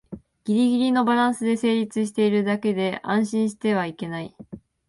[0.45, 4.35] ギリギリのバランスで成立してるだけで安心してはいけない